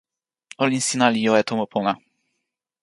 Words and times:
olin 0.63 0.83
sina 0.87 1.05
li 1.13 1.21
jo 1.27 1.33
e 1.41 1.43
tomo 1.49 1.65
pona. 1.73 1.93